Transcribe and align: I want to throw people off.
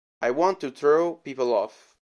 I 0.19 0.31
want 0.31 0.59
to 0.61 0.71
throw 0.71 1.13
people 1.17 1.53
off. 1.53 1.89